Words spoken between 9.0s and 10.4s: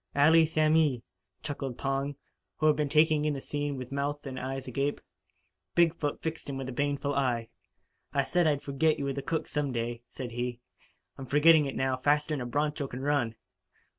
were the cook some day," said